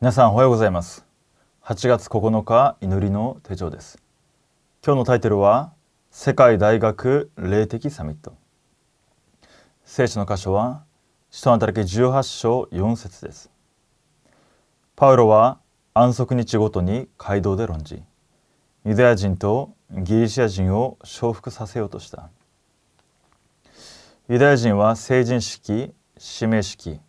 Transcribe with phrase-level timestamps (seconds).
[0.00, 1.04] 皆さんおはようございます。
[1.64, 4.00] 8月9日祈りの手帳です。
[4.86, 5.72] 今日のタイトルは
[6.12, 8.36] 世界大学霊的サミット。
[9.84, 10.84] 聖書の箇所は
[11.32, 13.50] 使徒の働き18章4節です。
[14.94, 15.58] パウロは
[15.94, 18.00] 安息日ごとに街道で論じ
[18.84, 22.30] ユダヤ人とギリシア人を承服させようとした。
[24.28, 25.92] ユダヤ人は成人式
[26.40, 27.00] 指名式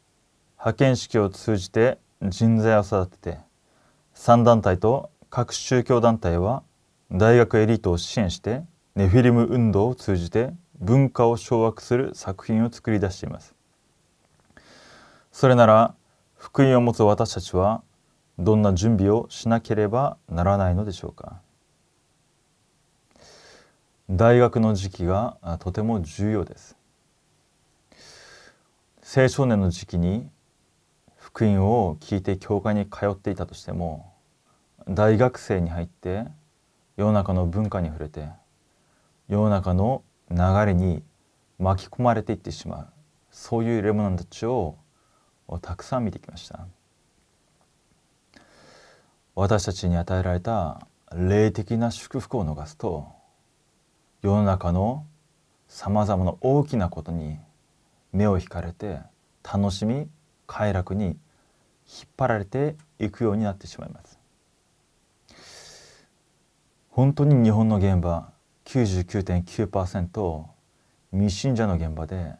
[0.58, 3.40] 派遣式を通じて人材を育てて
[4.16, 6.64] 3団体と各宗教団体は
[7.12, 8.64] 大学エリートを支援して
[8.96, 13.56] ネフィリム運動を通じて文化を掌握する作品を作り出しています。
[15.32, 15.96] それなら
[16.36, 17.84] 福音を持つ私たちは
[18.38, 21.42] どんな準備をしなければならないのでしょうか。
[24.10, 26.76] 大学の時期がとても重要です。
[29.16, 30.30] 青少年の時期に
[31.20, 34.14] 福音を聞いて教会に通っていたとしても
[34.88, 36.26] 大学生に入って
[36.98, 38.30] 世の中の文化に触れて
[39.28, 41.04] 世の中の流れに
[41.60, 42.88] 巻き込まれていってしまう
[43.32, 44.78] そういうレモナンたちを
[45.62, 46.68] たくさん見てきました。
[49.36, 53.08] 私たちに与えられた霊的な祝福を逃すと
[54.22, 55.06] 世の中の
[55.68, 57.38] さまざまな大きなことに
[58.12, 59.00] 目を引かれて
[59.44, 60.10] 楽しみ
[60.50, 61.16] 快楽に引っ
[62.18, 64.18] 張られていくようになってしまいます。
[66.90, 68.32] 本当に日本の現場
[68.66, 70.44] 99.9%
[71.12, 72.34] 未信者の現場で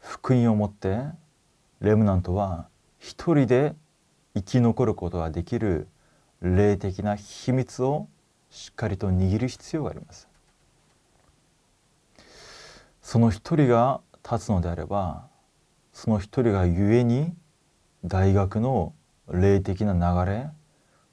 [0.00, 1.04] 福音を持って
[1.80, 2.66] レムナントは
[2.98, 3.74] 一人で
[4.34, 5.86] 生き残ることができる
[6.40, 8.08] 霊的な秘密を
[8.50, 10.28] しっかりと握る必要があります。
[13.02, 15.30] その一人が立つのであれば
[15.92, 17.34] その一人がゆえに
[18.04, 18.94] 大学の
[19.30, 20.48] 霊的な流れ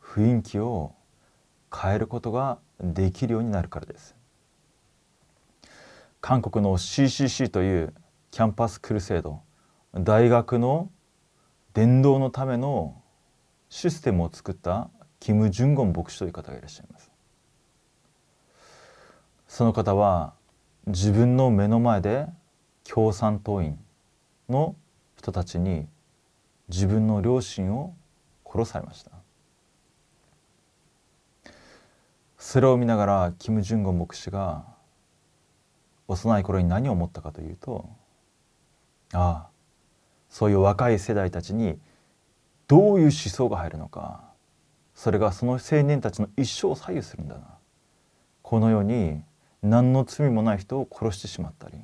[0.01, 0.95] 雰囲気を
[1.73, 4.15] 変えることができるようになるからです。
[6.21, 7.93] 韓国の CCC という
[8.31, 9.41] キャンパスクルセード
[9.93, 10.89] 大学の
[11.73, 13.01] 伝道のための
[13.69, 14.89] システムを作った
[15.19, 17.11] キム・ジュンゴン牧師という方がいらっしゃいます。
[19.47, 20.33] その方は
[20.87, 22.27] 自分の目の前で
[22.83, 23.77] 共産党員
[24.49, 24.75] の
[25.17, 25.87] 人たちに
[26.67, 27.95] 自分の両親を
[28.45, 29.11] 殺されました。
[32.37, 34.63] それを見ながらキム・ジュンゴン牧師が
[36.07, 37.89] 幼い頃に何を思ったかというと
[39.13, 39.47] ああ
[40.29, 41.77] そういう若い世代たちに
[42.67, 44.23] どういう思想が入るのか
[44.95, 47.41] それがその青年たちの一生を左右するんだな。
[48.41, 49.21] このように
[49.61, 51.77] 何の罪もない人を殺してしまったり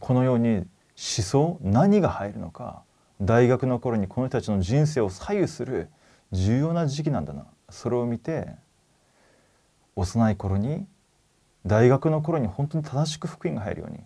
[0.00, 2.82] このように思想何が入るのか
[3.20, 5.88] 大学の頃にこの人たちの人生を左右する
[6.32, 7.46] 重要な時期なんだな。
[7.70, 8.48] それを見て
[9.96, 10.86] 幼い頃に
[11.66, 14.00] 大学の頃に本当に正しく福音が入るように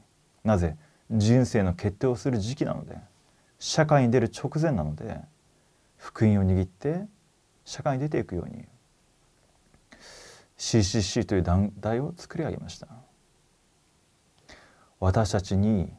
[0.44, 0.76] なぜ
[1.10, 2.96] 人生の決定をする時期なので
[3.58, 5.20] 社会に出る直前なので
[5.96, 7.06] 福音を握って
[7.64, 8.64] 社会に出ていくように
[10.58, 12.88] CCC という団体を作り上げました。
[15.04, 15.92] 私たちに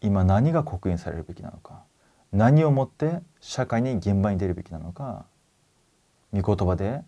[0.00, 1.82] 今何が刻印されるべきなのか
[2.30, 5.26] 何をもって社会に現場に出るべきなのか
[6.32, 7.00] 御言葉で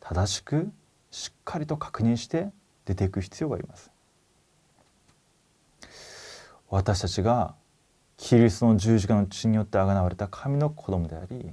[0.00, 0.68] 正しく
[1.12, 2.48] しっかりと確認して
[2.86, 3.92] 出ていく必要があります。
[6.70, 7.54] 私たちが
[8.16, 11.52] キリストの十字架の血によってあがなわれた神の子供であり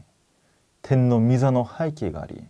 [0.81, 2.43] 天の御座の背景があり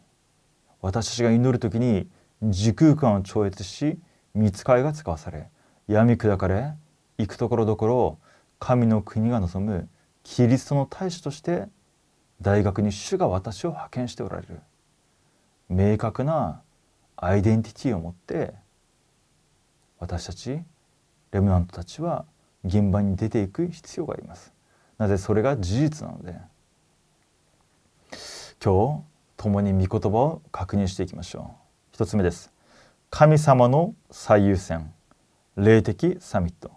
[0.79, 2.09] 私たちが祈る時に
[2.44, 4.00] 時空間を超越し
[4.34, 5.50] 見つかりが使わされ
[5.88, 6.74] 闇砕かれ
[7.18, 8.20] 行くところどころ
[8.59, 9.90] 神の国が望む
[10.24, 11.68] キリストの大使として
[12.42, 14.59] 大学に主が私を派遣しておられる。
[15.70, 16.62] 明確な
[17.16, 18.53] アイデンティティを持って
[20.00, 20.62] 私たち
[21.31, 22.26] レムナントたちは
[22.64, 24.53] 現場に出ていく必要があります。
[24.97, 26.36] なぜそれが事実なので。
[28.64, 29.03] 今日
[29.38, 31.56] 共に御言葉を確認していきましょう。
[31.94, 32.52] 一つ目です。
[33.09, 34.91] 神様の最優先。
[35.58, 36.72] 霊的サミット。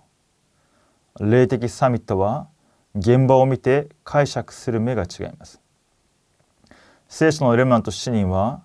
[1.20, 2.48] 霊的サミットは
[2.94, 5.60] 現場を見て解釈する目が違います。
[7.06, 8.62] 聖書のレマント7人は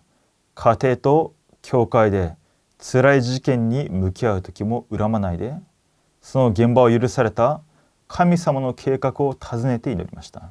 [0.54, 2.36] 家庭と教会で
[2.80, 5.56] 辛い事件に向き合う時も恨まないで
[6.22, 7.62] その現場を許された
[8.08, 10.50] 神様の計画を尋ねて祈りました。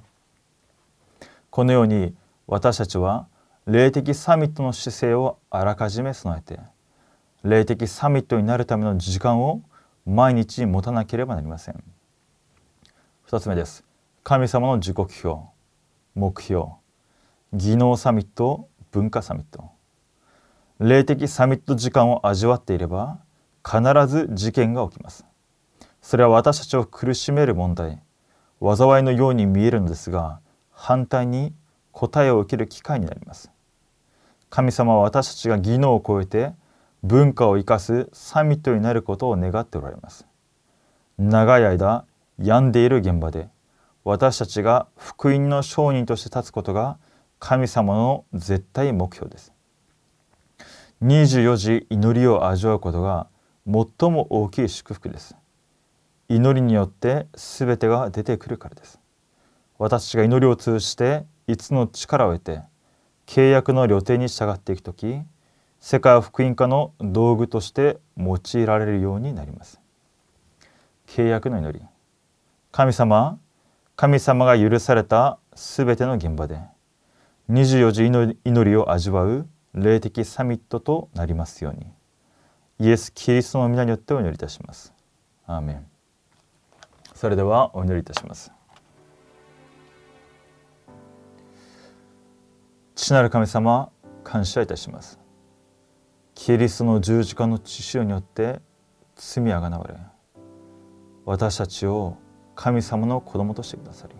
[1.48, 2.14] このように
[2.46, 3.28] 私たちは
[3.66, 6.60] 霊的サミットの姿勢をあらかじめ備えて
[7.44, 9.60] 霊的サミットになるための時間を
[10.06, 11.84] 毎日持たなければなりません。
[13.28, 13.84] 2つ目です。
[14.22, 15.46] 神様の時刻表
[16.14, 16.68] 目標。
[17.52, 19.70] 技能サミット文化サミット。
[20.80, 23.18] 霊的サミット時間を味わっていれば
[23.62, 25.26] 必ず事件が起きます。
[26.00, 28.00] それは私たちを苦しめる問題
[28.62, 31.52] 災いのように見えるのですが反対に
[31.92, 33.50] 答えを受ける機会になります。
[34.48, 36.54] 神様は私たちが技能を超えて
[37.04, 40.26] 文化を生かすサミットになることを願っておられます。
[41.18, 42.06] 長い間
[42.38, 43.50] 病んでいる現場で
[44.04, 46.96] 私たちが福音の商人として立つことが
[47.38, 49.52] 神様の絶対目標です。
[51.02, 53.26] 24時祈りを味わうことが
[53.66, 55.36] 最も大きい祝福です。
[56.30, 58.98] 祈りによって全てが出てくるからです。
[59.78, 62.62] 私が祈りを通じていつの力を得て
[63.26, 65.20] 契約の旅程に従っていく時
[65.86, 69.82] 世界福音化の道具として用いられるようになります。
[71.06, 71.84] 契約の祈り。
[72.72, 73.38] 神様
[73.94, 76.58] 神様が許されたすべての現場で
[77.50, 81.92] 24時祈りを味わう霊的サミットとなりますように
[82.78, 84.94] イエス・キリストの皆によってお祈りいたします。
[85.46, 85.86] アーメン。
[87.14, 88.50] それではお祈りいたします。
[92.94, 93.90] 父なる神様
[94.24, 95.22] 感謝いたします。
[96.34, 98.60] キリストの十字架の血潮によって
[99.16, 99.94] 罪あがなわれ
[101.24, 102.16] 私たちを
[102.54, 104.16] 神様の子供としてくださり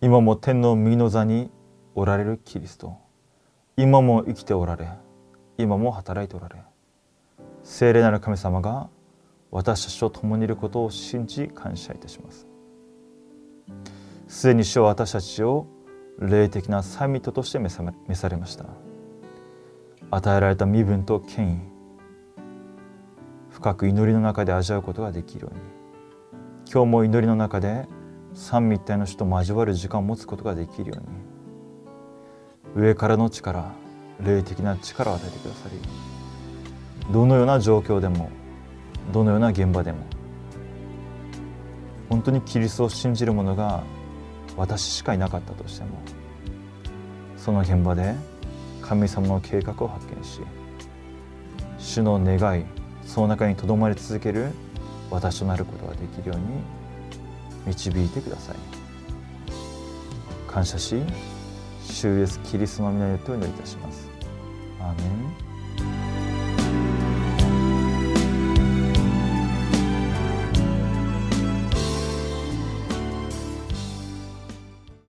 [0.00, 1.50] 今も天の右の座に
[1.94, 2.96] おられるキリスト
[3.76, 4.88] 今も生きておられ
[5.58, 6.56] 今も働いておられ
[7.62, 8.88] 聖霊なる神様が
[9.54, 12.48] 私たちと共にいることを信じ感謝いたします。
[14.26, 15.68] すでに主は私たちを
[16.18, 18.66] 霊的なサミットとして召されました。
[20.14, 21.58] 与えられた身分と権威。
[23.50, 25.60] 深く祈りの中で味わうことができるように。
[26.70, 27.86] 今日も祈りの中で
[28.32, 31.34] 三位一体の主と交わる時間を持つことができるように。
[32.74, 33.72] 上からの力
[34.20, 38.30] 霊的な力を与えてくださりどのような状況でも
[39.12, 39.98] どのような現場でも
[42.08, 43.82] 本当にキリストを信じる者が
[44.56, 46.00] 私しかいなかったとしても
[47.36, 48.14] その現場で
[48.84, 50.40] 神様の計画を発見し
[51.78, 52.64] 主の願い
[53.06, 54.50] その中にとどまり続ける
[55.10, 56.44] 私となることができるように
[57.66, 58.56] 導いてください。
[60.46, 61.02] 感謝し
[61.82, 64.08] 主イエスキリストの皆によってお祈りいたします。
[64.80, 65.02] アーメ
[65.40, 65.43] ン。